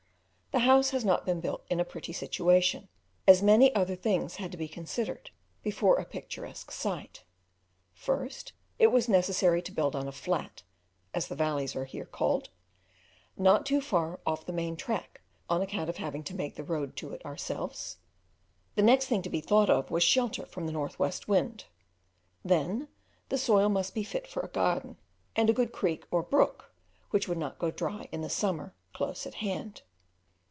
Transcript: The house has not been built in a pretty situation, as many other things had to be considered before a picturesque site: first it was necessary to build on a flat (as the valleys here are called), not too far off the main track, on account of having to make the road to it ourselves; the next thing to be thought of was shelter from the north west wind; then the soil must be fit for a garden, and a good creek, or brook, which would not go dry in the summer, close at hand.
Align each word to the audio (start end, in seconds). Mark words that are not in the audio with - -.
The 0.53 0.65
house 0.65 0.89
has 0.89 1.05
not 1.05 1.25
been 1.25 1.39
built 1.39 1.63
in 1.69 1.79
a 1.79 1.85
pretty 1.85 2.11
situation, 2.11 2.89
as 3.25 3.41
many 3.41 3.73
other 3.73 3.95
things 3.95 4.35
had 4.35 4.51
to 4.51 4.57
be 4.57 4.67
considered 4.67 5.31
before 5.63 5.95
a 5.97 6.03
picturesque 6.03 6.71
site: 6.71 7.23
first 7.93 8.51
it 8.77 8.87
was 8.87 9.07
necessary 9.07 9.61
to 9.61 9.71
build 9.71 9.95
on 9.95 10.09
a 10.09 10.11
flat 10.11 10.63
(as 11.13 11.29
the 11.29 11.35
valleys 11.35 11.71
here 11.71 12.01
are 12.03 12.05
called), 12.05 12.49
not 13.37 13.65
too 13.65 13.79
far 13.79 14.19
off 14.25 14.45
the 14.45 14.51
main 14.51 14.75
track, 14.75 15.21
on 15.49 15.61
account 15.61 15.89
of 15.89 15.97
having 15.97 16.21
to 16.25 16.35
make 16.35 16.55
the 16.55 16.65
road 16.65 16.97
to 16.97 17.13
it 17.13 17.25
ourselves; 17.25 17.99
the 18.75 18.81
next 18.83 19.05
thing 19.05 19.21
to 19.21 19.29
be 19.29 19.39
thought 19.39 19.69
of 19.69 19.89
was 19.89 20.03
shelter 20.03 20.45
from 20.45 20.65
the 20.65 20.73
north 20.73 20.99
west 20.99 21.29
wind; 21.29 21.63
then 22.43 22.89
the 23.29 23.37
soil 23.37 23.69
must 23.69 23.95
be 23.95 24.03
fit 24.03 24.27
for 24.27 24.41
a 24.41 24.49
garden, 24.49 24.97
and 25.33 25.49
a 25.49 25.53
good 25.53 25.71
creek, 25.71 26.03
or 26.11 26.21
brook, 26.21 26.73
which 27.11 27.25
would 27.29 27.37
not 27.37 27.57
go 27.57 27.71
dry 27.71 28.09
in 28.11 28.19
the 28.19 28.29
summer, 28.29 28.75
close 28.91 29.25
at 29.25 29.35
hand. 29.35 29.83